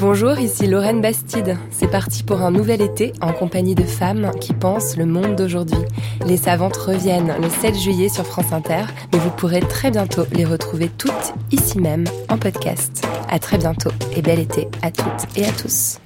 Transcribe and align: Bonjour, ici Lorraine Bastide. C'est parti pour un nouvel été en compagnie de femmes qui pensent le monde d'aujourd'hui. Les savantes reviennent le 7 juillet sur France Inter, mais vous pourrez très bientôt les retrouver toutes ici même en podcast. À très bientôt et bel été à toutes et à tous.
Bonjour, 0.00 0.38
ici 0.38 0.66
Lorraine 0.66 1.02
Bastide. 1.02 1.58
C'est 1.70 1.90
parti 1.90 2.22
pour 2.22 2.40
un 2.40 2.50
nouvel 2.50 2.80
été 2.80 3.12
en 3.20 3.34
compagnie 3.34 3.74
de 3.74 3.82
femmes 3.82 4.30
qui 4.40 4.54
pensent 4.54 4.96
le 4.96 5.04
monde 5.04 5.36
d'aujourd'hui. 5.36 5.76
Les 6.26 6.38
savantes 6.38 6.78
reviennent 6.78 7.34
le 7.38 7.50
7 7.50 7.78
juillet 7.78 8.08
sur 8.08 8.24
France 8.24 8.50
Inter, 8.52 8.84
mais 9.12 9.18
vous 9.18 9.30
pourrez 9.30 9.60
très 9.60 9.90
bientôt 9.90 10.22
les 10.32 10.46
retrouver 10.46 10.88
toutes 10.88 11.34
ici 11.52 11.78
même 11.78 12.04
en 12.30 12.38
podcast. 12.38 13.06
À 13.28 13.38
très 13.38 13.58
bientôt 13.58 13.90
et 14.16 14.22
bel 14.22 14.38
été 14.38 14.68
à 14.80 14.90
toutes 14.90 15.36
et 15.36 15.44
à 15.44 15.52
tous. 15.52 15.98